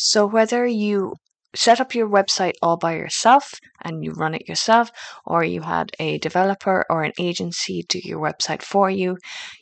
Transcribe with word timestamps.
So, 0.00 0.26
whether 0.26 0.64
you 0.64 1.14
set 1.56 1.80
up 1.80 1.92
your 1.92 2.08
website 2.08 2.52
all 2.62 2.76
by 2.76 2.94
yourself 2.94 3.52
and 3.82 4.04
you 4.04 4.12
run 4.12 4.32
it 4.32 4.48
yourself, 4.48 4.92
or 5.26 5.42
you 5.42 5.62
had 5.62 5.90
a 5.98 6.18
developer 6.18 6.86
or 6.88 7.02
an 7.02 7.12
agency 7.18 7.84
do 7.88 7.98
your 7.98 8.20
website 8.20 8.62
for 8.62 8.88
you, 8.88 9.18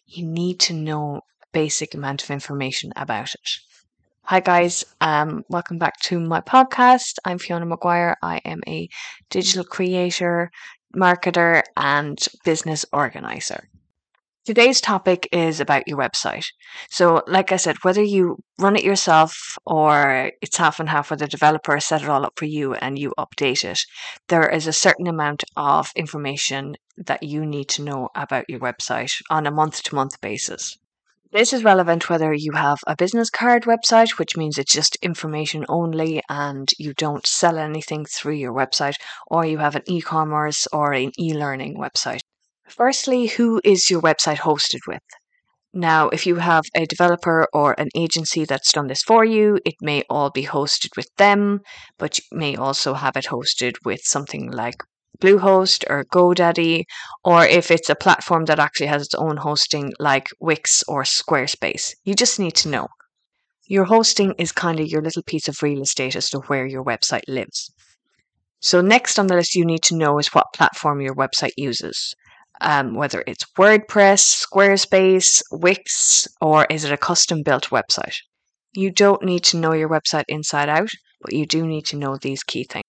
you 0.06 0.26
need 0.26 0.60
to 0.60 0.74
know 0.74 1.22
basic 1.52 1.94
amount 1.94 2.22
of 2.22 2.30
information 2.30 2.92
about 2.96 3.32
it. 3.32 3.50
Hi 4.24 4.40
guys, 4.40 4.84
um, 5.00 5.42
welcome 5.48 5.78
back 5.78 5.98
to 6.00 6.20
my 6.20 6.42
podcast. 6.42 7.14
I'm 7.24 7.38
Fiona 7.38 7.64
Maguire. 7.64 8.16
I 8.22 8.42
am 8.44 8.60
a 8.66 8.90
digital 9.30 9.64
creator, 9.64 10.50
marketer, 10.94 11.62
and 11.78 12.18
business 12.44 12.84
organizer. 12.92 13.70
Today's 14.46 14.80
topic 14.80 15.28
is 15.32 15.58
about 15.58 15.88
your 15.88 15.98
website. 15.98 16.44
So, 16.88 17.24
like 17.26 17.50
I 17.50 17.56
said, 17.56 17.78
whether 17.82 18.00
you 18.00 18.36
run 18.60 18.76
it 18.76 18.84
yourself 18.84 19.58
or 19.66 20.30
it's 20.40 20.56
half 20.56 20.78
and 20.78 20.88
half, 20.88 21.10
where 21.10 21.16
the 21.16 21.26
developer 21.26 21.80
set 21.80 22.04
it 22.04 22.08
all 22.08 22.24
up 22.24 22.34
for 22.36 22.44
you 22.44 22.74
and 22.74 22.96
you 22.96 23.12
update 23.18 23.64
it, 23.64 23.80
there 24.28 24.48
is 24.48 24.68
a 24.68 24.72
certain 24.72 25.08
amount 25.08 25.42
of 25.56 25.90
information 25.96 26.76
that 26.96 27.24
you 27.24 27.44
need 27.44 27.68
to 27.70 27.82
know 27.82 28.08
about 28.14 28.48
your 28.48 28.60
website 28.60 29.20
on 29.30 29.48
a 29.48 29.50
month 29.50 29.82
to 29.82 29.96
month 29.96 30.20
basis. 30.20 30.78
This 31.32 31.52
is 31.52 31.64
relevant 31.64 32.08
whether 32.08 32.32
you 32.32 32.52
have 32.52 32.78
a 32.86 32.94
business 32.94 33.30
card 33.30 33.64
website, 33.64 34.16
which 34.16 34.36
means 34.36 34.58
it's 34.58 34.72
just 34.72 34.94
information 35.02 35.66
only 35.68 36.22
and 36.28 36.70
you 36.78 36.94
don't 36.94 37.26
sell 37.26 37.58
anything 37.58 38.04
through 38.04 38.34
your 38.34 38.52
website, 38.52 38.94
or 39.26 39.44
you 39.44 39.58
have 39.58 39.74
an 39.74 39.82
e 39.86 40.00
commerce 40.00 40.68
or 40.72 40.92
an 40.92 41.10
e 41.18 41.34
learning 41.34 41.76
website. 41.76 42.20
Firstly, 42.68 43.26
who 43.26 43.60
is 43.62 43.90
your 43.90 44.02
website 44.02 44.38
hosted 44.38 44.80
with? 44.88 45.02
Now, 45.72 46.08
if 46.08 46.26
you 46.26 46.36
have 46.36 46.64
a 46.74 46.84
developer 46.84 47.46
or 47.52 47.78
an 47.78 47.90
agency 47.94 48.44
that's 48.44 48.72
done 48.72 48.88
this 48.88 49.02
for 49.02 49.24
you, 49.24 49.60
it 49.64 49.74
may 49.80 50.02
all 50.10 50.30
be 50.30 50.46
hosted 50.46 50.96
with 50.96 51.08
them, 51.16 51.60
but 51.96 52.18
you 52.18 52.24
may 52.32 52.56
also 52.56 52.94
have 52.94 53.16
it 53.16 53.26
hosted 53.26 53.74
with 53.84 54.00
something 54.02 54.50
like 54.50 54.82
Bluehost 55.20 55.84
or 55.88 56.04
GoDaddy, 56.06 56.84
or 57.24 57.44
if 57.44 57.70
it's 57.70 57.88
a 57.88 57.94
platform 57.94 58.46
that 58.46 58.58
actually 58.58 58.88
has 58.88 59.02
its 59.02 59.14
own 59.14 59.36
hosting 59.36 59.92
like 60.00 60.28
Wix 60.40 60.82
or 60.88 61.04
Squarespace. 61.04 61.94
You 62.02 62.14
just 62.14 62.40
need 62.40 62.56
to 62.56 62.68
know. 62.68 62.88
Your 63.68 63.84
hosting 63.84 64.34
is 64.38 64.50
kind 64.50 64.80
of 64.80 64.88
your 64.88 65.02
little 65.02 65.22
piece 65.22 65.46
of 65.46 65.62
real 65.62 65.82
estate 65.82 66.16
as 66.16 66.30
to 66.30 66.38
where 66.40 66.66
your 66.66 66.84
website 66.84 67.28
lives. 67.28 67.70
So, 68.60 68.80
next 68.80 69.20
on 69.20 69.28
the 69.28 69.36
list, 69.36 69.54
you 69.54 69.64
need 69.64 69.82
to 69.84 69.96
know 69.96 70.18
is 70.18 70.34
what 70.34 70.52
platform 70.52 71.00
your 71.00 71.14
website 71.14 71.52
uses 71.56 72.14
um, 72.60 72.94
whether 72.94 73.22
it's 73.26 73.44
WordPress, 73.58 74.44
Squarespace, 74.44 75.42
Wix, 75.50 76.28
or 76.40 76.66
is 76.70 76.84
it 76.84 76.92
a 76.92 76.96
custom 76.96 77.42
built 77.42 77.70
website. 77.70 78.16
You 78.72 78.90
don't 78.90 79.22
need 79.22 79.44
to 79.44 79.56
know 79.56 79.72
your 79.72 79.88
website 79.88 80.24
inside 80.28 80.68
out, 80.68 80.90
but 81.20 81.32
you 81.32 81.46
do 81.46 81.66
need 81.66 81.86
to 81.86 81.96
know 81.96 82.16
these 82.16 82.42
key 82.42 82.64
things. 82.64 82.84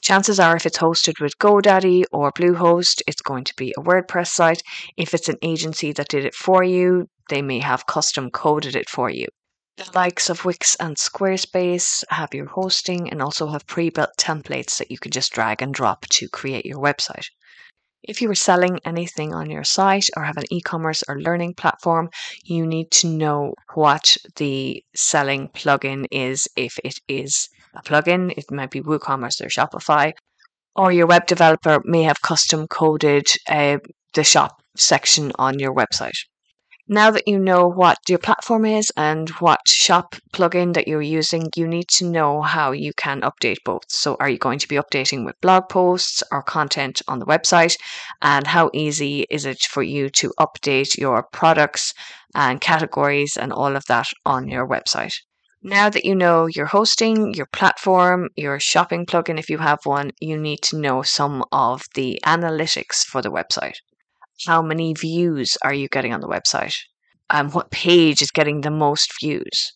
Chances 0.00 0.40
are, 0.40 0.56
if 0.56 0.64
it's 0.64 0.78
hosted 0.78 1.20
with 1.20 1.38
GoDaddy 1.38 2.04
or 2.12 2.32
Bluehost, 2.32 3.02
it's 3.06 3.20
going 3.20 3.44
to 3.44 3.54
be 3.56 3.74
a 3.76 3.82
WordPress 3.82 4.28
site. 4.28 4.62
If 4.96 5.12
it's 5.12 5.28
an 5.28 5.38
agency 5.42 5.92
that 5.92 6.08
did 6.08 6.24
it 6.24 6.34
for 6.34 6.62
you, 6.62 7.08
they 7.28 7.42
may 7.42 7.58
have 7.58 7.86
custom 7.86 8.30
coded 8.30 8.74
it 8.74 8.88
for 8.88 9.10
you. 9.10 9.26
The 9.76 9.90
likes 9.94 10.30
of 10.30 10.44
Wix 10.44 10.76
and 10.76 10.96
Squarespace 10.96 12.04
have 12.10 12.34
your 12.34 12.46
hosting 12.46 13.10
and 13.10 13.20
also 13.20 13.48
have 13.48 13.66
pre 13.66 13.90
built 13.90 14.10
templates 14.16 14.78
that 14.78 14.90
you 14.90 14.98
can 14.98 15.12
just 15.12 15.32
drag 15.32 15.62
and 15.62 15.74
drop 15.74 16.06
to 16.06 16.28
create 16.28 16.66
your 16.66 16.80
website. 16.80 17.26
If 18.08 18.22
you 18.22 18.30
are 18.30 18.34
selling 18.34 18.80
anything 18.86 19.34
on 19.34 19.50
your 19.50 19.64
site 19.64 20.08
or 20.16 20.22
have 20.22 20.38
an 20.38 20.50
e 20.50 20.62
commerce 20.62 21.04
or 21.06 21.20
learning 21.20 21.52
platform, 21.54 22.08
you 22.42 22.66
need 22.66 22.90
to 22.92 23.06
know 23.06 23.52
what 23.74 24.16
the 24.36 24.82
selling 24.96 25.48
plugin 25.50 26.06
is. 26.10 26.48
If 26.56 26.78
it 26.82 27.00
is 27.06 27.50
a 27.74 27.82
plugin, 27.82 28.32
it 28.38 28.50
might 28.50 28.70
be 28.70 28.80
WooCommerce 28.80 29.42
or 29.42 29.48
Shopify, 29.48 30.12
or 30.74 30.90
your 30.90 31.06
web 31.06 31.26
developer 31.26 31.82
may 31.84 32.02
have 32.04 32.22
custom 32.22 32.66
coded 32.66 33.26
uh, 33.46 33.76
the 34.14 34.24
shop 34.24 34.62
section 34.74 35.30
on 35.38 35.58
your 35.58 35.74
website. 35.74 36.16
Now 36.90 37.10
that 37.10 37.28
you 37.28 37.38
know 37.38 37.68
what 37.68 37.98
your 38.08 38.18
platform 38.18 38.64
is 38.64 38.90
and 38.96 39.28
what 39.40 39.60
shop 39.68 40.14
plugin 40.32 40.72
that 40.72 40.88
you're 40.88 41.02
using, 41.02 41.50
you 41.54 41.68
need 41.68 41.86
to 41.98 42.06
know 42.06 42.40
how 42.40 42.72
you 42.72 42.94
can 42.94 43.20
update 43.20 43.58
both. 43.62 43.82
So, 43.88 44.16
are 44.18 44.30
you 44.30 44.38
going 44.38 44.58
to 44.58 44.66
be 44.66 44.76
updating 44.76 45.26
with 45.26 45.38
blog 45.42 45.68
posts 45.68 46.22
or 46.32 46.42
content 46.42 47.02
on 47.06 47.18
the 47.18 47.26
website? 47.26 47.76
And 48.22 48.46
how 48.46 48.70
easy 48.72 49.26
is 49.28 49.44
it 49.44 49.60
for 49.64 49.82
you 49.82 50.08
to 50.08 50.32
update 50.40 50.96
your 50.96 51.24
products 51.30 51.92
and 52.34 52.58
categories 52.58 53.36
and 53.36 53.52
all 53.52 53.76
of 53.76 53.84
that 53.88 54.06
on 54.24 54.48
your 54.48 54.66
website? 54.66 55.12
Now 55.62 55.90
that 55.90 56.06
you 56.06 56.14
know 56.14 56.46
your 56.46 56.66
hosting, 56.66 57.34
your 57.34 57.48
platform, 57.52 58.30
your 58.34 58.58
shopping 58.60 59.04
plugin, 59.04 59.38
if 59.38 59.50
you 59.50 59.58
have 59.58 59.80
one, 59.84 60.12
you 60.20 60.38
need 60.38 60.62
to 60.62 60.78
know 60.78 61.02
some 61.02 61.44
of 61.52 61.82
the 61.94 62.18
analytics 62.24 63.04
for 63.04 63.20
the 63.20 63.30
website 63.30 63.76
how 64.46 64.62
many 64.62 64.94
views 64.94 65.56
are 65.62 65.74
you 65.74 65.88
getting 65.88 66.12
on 66.12 66.20
the 66.20 66.28
website? 66.28 66.74
Um, 67.30 67.50
what 67.50 67.70
page 67.70 68.22
is 68.22 68.30
getting 68.30 68.60
the 68.60 68.70
most 68.70 69.12
views? 69.20 69.72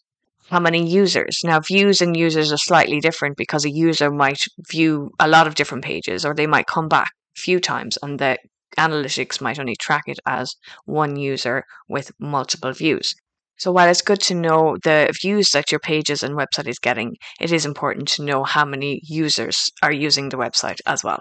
How 0.49 0.61
many 0.61 0.87
users? 0.87 1.39
Now, 1.45 1.61
views 1.61 2.01
and 2.01 2.17
users 2.17 2.53
are 2.53 2.59
slightly 2.59 3.01
different 3.01 3.37
because 3.37 3.65
a 3.65 3.71
user 3.71 4.11
might 4.11 4.41
view 4.71 5.11
a 5.19 5.29
lot 5.29 5.47
of 5.47 5.55
different 5.55 5.85
pages 5.85 6.25
or 6.25 6.35
they 6.35 6.47
might 6.47 6.67
come 6.67 6.89
back 6.89 7.11
a 7.37 7.41
few 7.41 7.59
times 7.61 7.99
and 8.03 8.19
the 8.19 8.39
analytics 8.79 9.41
might 9.41 9.59
only 9.59 9.77
track 9.77 10.05
it 10.07 10.19
as 10.27 10.55
one 10.85 11.17
user 11.17 11.65
with 11.89 12.13
multiple 12.19 12.73
views. 12.73 13.15
So 13.59 13.71
while 13.71 13.89
it's 13.89 14.03
good 14.03 14.21
to 14.23 14.35
know 14.35 14.77
the 14.83 15.15
views 15.21 15.51
that 15.51 15.71
your 15.71 15.79
pages 15.79 16.23
and 16.23 16.37
website 16.37 16.67
is 16.67 16.79
getting, 16.79 17.17
it 17.41 17.53
is 17.53 17.65
important 17.65 18.09
to 18.09 18.25
know 18.25 18.45
how 18.45 18.65
many 18.65 19.01
users 19.05 19.71
are 19.83 19.93
using 19.93 20.31
the 20.31 20.37
website 20.37 20.81
as 20.87 21.05
well. 21.05 21.21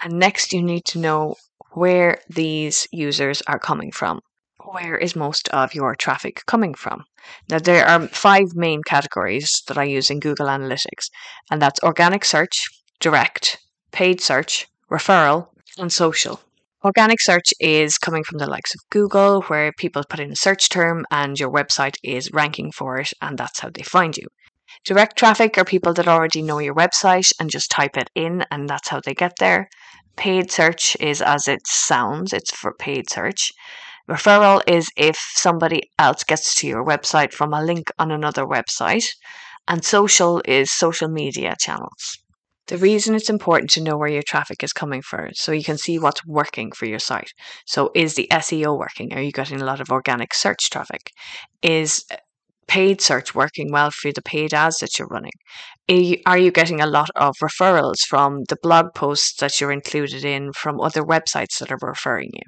And 0.00 0.18
next, 0.18 0.52
you 0.52 0.62
need 0.62 0.84
to 0.86 0.98
know 0.98 1.34
where 1.72 2.18
these 2.28 2.86
users 2.92 3.42
are 3.46 3.58
coming 3.58 3.90
from. 3.90 4.20
Where 4.64 4.96
is 4.96 5.16
most 5.16 5.48
of 5.48 5.74
your 5.74 5.94
traffic 5.94 6.42
coming 6.46 6.74
from? 6.74 7.04
Now, 7.50 7.58
there 7.58 7.86
are 7.86 8.08
five 8.08 8.54
main 8.54 8.82
categories 8.82 9.62
that 9.66 9.76
I 9.76 9.84
use 9.84 10.10
in 10.10 10.20
Google 10.20 10.46
Analytics, 10.46 11.10
and 11.50 11.60
that's 11.60 11.82
organic 11.82 12.24
search, 12.24 12.68
direct, 13.00 13.58
paid 13.90 14.20
search, 14.20 14.66
referral, 14.90 15.48
and 15.78 15.92
social. 15.92 16.40
Organic 16.84 17.20
search 17.20 17.52
is 17.60 17.98
coming 17.98 18.24
from 18.24 18.38
the 18.38 18.50
likes 18.50 18.74
of 18.74 18.80
Google, 18.90 19.42
where 19.42 19.72
people 19.78 20.02
put 20.08 20.20
in 20.20 20.32
a 20.32 20.36
search 20.36 20.68
term 20.68 21.06
and 21.10 21.38
your 21.38 21.50
website 21.50 21.96
is 22.02 22.32
ranking 22.32 22.72
for 22.72 22.98
it, 22.98 23.12
and 23.20 23.38
that's 23.38 23.60
how 23.60 23.70
they 23.72 23.82
find 23.82 24.16
you. 24.16 24.26
Direct 24.84 25.16
traffic 25.16 25.56
are 25.58 25.64
people 25.64 25.94
that 25.94 26.08
already 26.08 26.42
know 26.42 26.58
your 26.58 26.74
website 26.74 27.32
and 27.38 27.50
just 27.50 27.70
type 27.70 27.96
it 27.96 28.10
in, 28.14 28.44
and 28.50 28.68
that's 28.68 28.88
how 28.88 29.00
they 29.00 29.14
get 29.14 29.34
there. 29.38 29.68
Paid 30.16 30.50
search 30.50 30.96
is 31.00 31.22
as 31.22 31.48
it 31.48 31.66
sounds, 31.66 32.32
it's 32.32 32.54
for 32.54 32.74
paid 32.74 33.10
search. 33.10 33.52
Referral 34.08 34.60
is 34.66 34.88
if 34.96 35.16
somebody 35.34 35.90
else 35.98 36.24
gets 36.24 36.54
to 36.56 36.66
your 36.66 36.84
website 36.84 37.32
from 37.32 37.52
a 37.52 37.62
link 37.62 37.90
on 37.98 38.10
another 38.10 38.44
website. 38.44 39.06
And 39.68 39.84
social 39.84 40.42
is 40.44 40.72
social 40.72 41.08
media 41.08 41.54
channels. 41.58 42.18
The 42.66 42.78
reason 42.78 43.14
it's 43.14 43.30
important 43.30 43.70
to 43.70 43.82
know 43.82 43.96
where 43.96 44.08
your 44.08 44.22
traffic 44.22 44.62
is 44.62 44.72
coming 44.72 45.02
from 45.02 45.30
so 45.34 45.52
you 45.52 45.64
can 45.64 45.78
see 45.78 45.98
what's 45.98 46.26
working 46.26 46.72
for 46.72 46.86
your 46.86 46.98
site. 46.98 47.32
So, 47.66 47.90
is 47.94 48.14
the 48.14 48.28
SEO 48.30 48.78
working? 48.78 49.12
Are 49.12 49.20
you 49.20 49.32
getting 49.32 49.60
a 49.60 49.64
lot 49.64 49.80
of 49.80 49.90
organic 49.90 50.34
search 50.34 50.70
traffic? 50.70 51.10
Is 51.62 52.04
paid 52.72 53.02
search 53.02 53.34
working 53.34 53.70
well 53.70 53.90
for 53.90 54.10
the 54.12 54.22
paid 54.22 54.54
ads 54.54 54.78
that 54.78 54.98
you're 54.98 55.08
running? 55.08 55.38
Are 56.24 56.38
you 56.38 56.50
getting 56.50 56.80
a 56.80 56.86
lot 56.86 57.10
of 57.16 57.34
referrals 57.42 58.00
from 58.08 58.44
the 58.48 58.56
blog 58.62 58.94
posts 58.94 59.38
that 59.40 59.60
you're 59.60 59.72
included 59.72 60.24
in 60.24 60.52
from 60.54 60.80
other 60.80 61.02
websites 61.02 61.58
that 61.58 61.70
are 61.70 61.78
referring 61.82 62.30
you? 62.32 62.46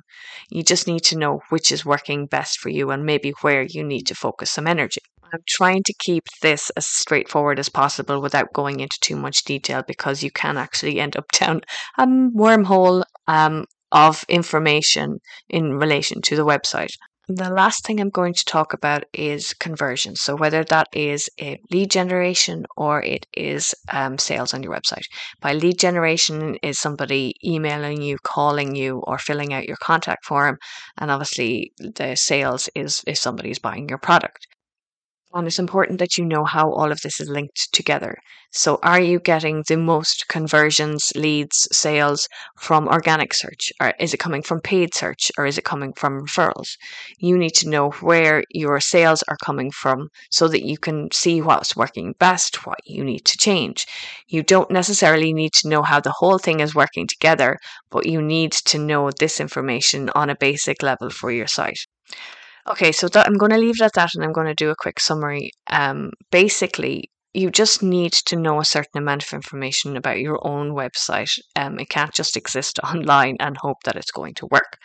You 0.51 0.63
just 0.63 0.87
need 0.87 1.05
to 1.05 1.19
know 1.19 1.41
which 1.51 1.71
is 1.71 1.85
working 1.85 2.25
best 2.25 2.59
for 2.59 2.71
you 2.71 2.91
and 2.91 3.05
maybe 3.05 3.35
where 3.43 3.67
you 3.69 3.85
need 3.85 4.07
to 4.07 4.15
focus 4.15 4.51
some 4.53 4.67
energy. 4.67 5.03
I'm 5.31 5.41
trying 5.47 5.83
to 5.85 5.95
keep 5.99 6.25
this 6.41 6.71
as 6.71 6.87
straightforward 6.87 7.59
as 7.59 7.69
possible 7.69 8.23
without 8.23 8.55
going 8.55 8.81
into 8.81 8.97
too 9.03 9.17
much 9.17 9.45
detail 9.45 9.83
because 9.87 10.23
you 10.23 10.31
can 10.31 10.57
actually 10.57 11.01
end 11.05 11.19
up 11.19 11.31
down 11.33 11.61
a 11.99 12.07
wormhole 12.07 13.03
um, 13.27 13.67
of 13.93 14.25
information 14.31 15.19
in 15.51 15.75
relation 15.75 16.23
to 16.23 16.35
the 16.35 16.47
website. 16.47 16.95
The 17.29 17.51
last 17.51 17.85
thing 17.85 18.01
I'm 18.01 18.11
going 18.11 18.35
to 18.35 18.45
talk 18.45 18.73
about 18.73 19.05
is 19.13 19.53
conversion. 19.55 20.15
So, 20.17 20.37
whether 20.37 20.65
that 20.65 20.89
is 20.93 21.31
a 21.41 21.59
lead 21.71 21.91
generation 21.91 22.65
or 22.77 23.03
it 23.03 23.27
is 23.35 23.75
um, 23.91 24.17
sales 24.19 24.55
on 24.55 24.63
your 24.63 24.75
website. 24.75 25.05
By 25.41 25.53
lead 25.55 25.79
generation 25.79 26.57
is 26.63 26.79
somebody 26.79 27.35
emailing 27.45 28.03
you, 28.03 28.19
calling 28.23 28.75
you, 28.75 28.99
or 28.99 29.19
filling 29.19 29.53
out 29.53 29.67
your 29.67 29.79
contact 29.79 30.25
form. 30.25 30.59
And 30.99 31.11
obviously, 31.11 31.73
the 31.79 32.15
sales 32.15 32.69
is 32.75 33.03
if 33.07 33.19
somebody's 33.19 33.59
buying 33.59 33.89
your 33.89 33.99
product. 33.99 34.47
And 35.35 35.47
it's 35.47 35.59
important 35.59 35.99
that 35.99 36.17
you 36.17 36.25
know 36.25 36.45
how 36.45 36.71
all 36.71 36.91
of 36.93 37.01
this 37.03 37.21
is 37.21 37.29
linked 37.29 37.73
together. 37.73 38.17
So, 38.53 38.79
are 38.85 39.01
you 39.01 39.19
getting 39.19 39.65
the 39.67 39.77
most 39.77 40.29
conversions, 40.29 41.13
leads, 41.17 41.69
sales 41.73 42.29
from 42.57 42.87
organic 42.87 43.35
search? 43.35 43.73
Or 43.81 43.93
is 43.99 44.15
it 44.15 44.19
coming 44.19 44.43
from 44.43 44.61
paid 44.61 44.95
search? 44.95 45.33
Or 45.37 45.45
is 45.45 45.59
it 45.59 45.65
coming 45.65 45.93
from 45.93 46.25
referrals? 46.25 46.77
You 47.19 47.37
need 47.37 47.55
to 47.57 47.69
know 47.69 47.91
where 48.01 48.45
your 48.51 48.79
sales 48.81 49.25
are 49.27 49.37
coming 49.45 49.73
from 49.73 50.09
so 50.31 50.47
that 50.49 50.65
you 50.65 50.79
can 50.79 51.11
see 51.13 51.43
what's 51.43 51.75
working 51.77 52.15
best, 52.21 52.65
what 52.65 52.79
you 52.87 53.03
need 53.05 53.25
to 53.27 53.37
change. 53.37 53.87
You 54.29 54.45
don't 54.45 54.71
necessarily 54.71 55.33
need 55.35 55.53
to 55.55 55.69
know 55.69 55.83
how 55.83 55.99
the 55.99 56.15
whole 56.19 56.39
thing 56.39 56.61
is 56.61 56.77
working 56.77 57.09
together, 57.09 57.59
but 57.91 58.07
you 58.07 58.23
need 58.23 58.53
to 58.53 58.79
know 58.79 59.11
this 59.11 59.41
information 59.41 60.11
on 60.15 60.31
a 60.31 60.37
basic 60.37 60.81
level 60.81 61.11
for 61.11 61.33
your 61.33 61.49
site. 61.49 61.87
Okay, 62.67 62.93
so 62.93 63.09
that, 63.09 63.27
I'm 63.27 63.37
going 63.37 63.53
to 63.53 63.59
leave 63.59 63.81
it 63.81 63.85
at 63.85 63.93
that 63.95 64.15
and 64.15 64.25
I'm 64.25 64.33
going 64.33 64.47
to 64.47 64.55
do 64.55 64.71
a 64.71 64.77
quick 64.77 64.99
summary. 64.99 65.51
Um, 65.69 66.13
basically, 66.31 67.11
you 67.35 67.51
just 67.51 67.83
need 67.83 68.13
to 68.27 68.37
know 68.37 68.61
a 68.61 68.65
certain 68.65 68.97
amount 68.97 69.25
of 69.25 69.33
information 69.33 69.97
about 69.97 70.21
your 70.21 70.39
own 70.47 70.71
website. 70.71 71.39
Um, 71.57 71.79
it 71.79 71.91
can't 71.91 72.15
just 72.15 72.37
exist 72.37 72.79
online 72.85 73.37
and 73.41 73.57
hope 73.59 73.83
that 73.85 73.97
it's 73.97 74.13
going 74.13 74.35
to 74.35 74.49
work. 74.51 74.79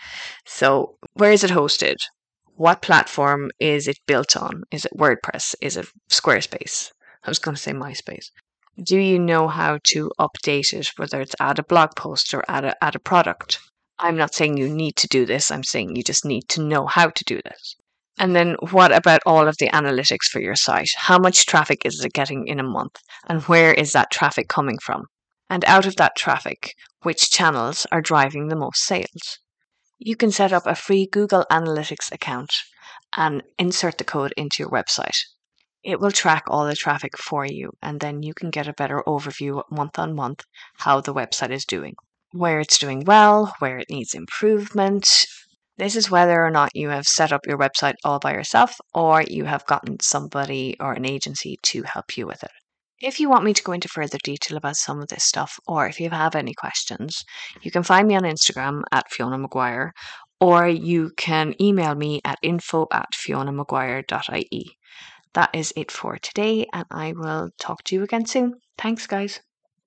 So, 0.45 0.97
where 1.13 1.31
is 1.31 1.43
it 1.43 1.51
hosted? 1.51 1.95
What 2.55 2.81
platform 2.81 3.51
is 3.59 3.87
it 3.87 3.97
built 4.05 4.35
on? 4.35 4.63
Is 4.71 4.83
it 4.83 4.91
WordPress? 4.97 5.55
Is 5.61 5.77
it 5.77 5.87
Squarespace? 6.09 6.91
I 7.23 7.29
was 7.29 7.39
going 7.39 7.55
to 7.55 7.61
say 7.61 7.71
MySpace. 7.71 8.25
Do 8.81 8.97
you 8.97 9.19
know 9.19 9.47
how 9.47 9.79
to 9.91 10.11
update 10.19 10.73
it, 10.73 10.89
whether 10.97 11.21
it's 11.21 11.35
add 11.39 11.59
a 11.59 11.63
blog 11.63 11.95
post 11.95 12.33
or 12.33 12.43
add 12.49 12.65
a, 12.65 12.83
add 12.83 12.95
a 12.95 12.99
product? 12.99 13.59
I'm 14.01 14.15
not 14.15 14.33
saying 14.33 14.55
you 14.55 14.69
need 14.69 14.95
to 14.95 15.07
do 15.07 15.25
this, 15.25 15.51
I'm 15.51 15.63
saying 15.63 15.97
you 15.97 16.03
just 16.03 16.23
need 16.23 16.47
to 16.49 16.63
know 16.63 16.87
how 16.87 17.09
to 17.09 17.23
do 17.25 17.41
this. 17.43 17.75
And 18.17 18.33
then 18.33 18.55
what 18.71 18.95
about 18.95 19.19
all 19.25 19.45
of 19.45 19.57
the 19.57 19.69
analytics 19.69 20.25
for 20.31 20.39
your 20.39 20.55
site? 20.55 20.91
How 20.95 21.17
much 21.17 21.45
traffic 21.45 21.85
is 21.85 22.01
it 22.03 22.13
getting 22.13 22.47
in 22.47 22.61
a 22.61 22.63
month? 22.63 22.95
And 23.27 23.41
where 23.43 23.73
is 23.73 23.91
that 23.91 24.09
traffic 24.09 24.47
coming 24.47 24.77
from? 24.77 25.07
And 25.49 25.65
out 25.65 25.85
of 25.85 25.97
that 25.97 26.15
traffic, 26.15 26.75
which 27.01 27.29
channels 27.29 27.85
are 27.91 28.01
driving 28.01 28.47
the 28.47 28.55
most 28.55 28.83
sales? 28.83 29.39
You 29.97 30.15
can 30.15 30.31
set 30.31 30.53
up 30.53 30.65
a 30.65 30.75
free 30.75 31.05
Google 31.05 31.45
Analytics 31.51 32.09
account 32.13 32.53
and 33.17 33.43
insert 33.57 33.97
the 33.97 34.05
code 34.05 34.33
into 34.37 34.63
your 34.63 34.69
website. 34.69 35.17
It 35.83 35.99
will 35.99 36.11
track 36.11 36.43
all 36.47 36.65
the 36.65 36.75
traffic 36.75 37.17
for 37.17 37.45
you, 37.45 37.71
and 37.81 37.99
then 37.99 38.23
you 38.23 38.33
can 38.33 38.49
get 38.49 38.67
a 38.67 38.73
better 38.73 39.03
overview 39.05 39.61
month 39.69 39.99
on 39.99 40.15
month 40.15 40.45
how 40.77 41.01
the 41.01 41.13
website 41.13 41.51
is 41.51 41.65
doing 41.65 41.95
where 42.31 42.59
it's 42.59 42.77
doing 42.77 43.03
well, 43.05 43.53
where 43.59 43.77
it 43.79 43.89
needs 43.89 44.13
improvement. 44.13 45.25
This 45.77 45.95
is 45.95 46.11
whether 46.11 46.43
or 46.43 46.51
not 46.51 46.75
you 46.75 46.89
have 46.89 47.07
set 47.07 47.31
up 47.31 47.47
your 47.47 47.57
website 47.57 47.95
all 48.03 48.19
by 48.19 48.33
yourself 48.33 48.75
or 48.93 49.21
you 49.21 49.45
have 49.45 49.65
gotten 49.65 49.99
somebody 50.01 50.75
or 50.79 50.93
an 50.93 51.05
agency 51.05 51.57
to 51.63 51.83
help 51.83 52.17
you 52.17 52.27
with 52.27 52.43
it. 52.43 52.51
If 53.01 53.19
you 53.19 53.29
want 53.29 53.45
me 53.45 53.53
to 53.53 53.63
go 53.63 53.71
into 53.71 53.87
further 53.87 54.17
detail 54.21 54.57
about 54.57 54.75
some 54.75 54.99
of 54.99 55.07
this 55.07 55.23
stuff, 55.23 55.57
or 55.65 55.87
if 55.87 56.01
you 56.01 56.09
have 56.09 56.35
any 56.35 56.53
questions, 56.53 57.23
you 57.61 57.71
can 57.71 57.83
find 57.83 58.09
me 58.09 58.15
on 58.17 58.23
Instagram 58.23 58.81
at 58.91 59.09
Fiona 59.09 59.37
Maguire, 59.37 59.93
or 60.41 60.67
you 60.67 61.11
can 61.15 61.55
email 61.61 61.95
me 61.95 62.19
at 62.25 62.39
info 62.43 62.87
at 62.91 63.07
fionamaguire.ie. 63.13 64.77
That 65.33 65.49
is 65.53 65.71
it 65.77 65.91
for 65.91 66.17
today, 66.17 66.65
and 66.73 66.85
I 66.91 67.13
will 67.13 67.51
talk 67.57 67.83
to 67.85 67.95
you 67.95 68.03
again 68.03 68.25
soon. 68.25 68.55
Thanks, 68.77 69.07
guys. 69.07 69.39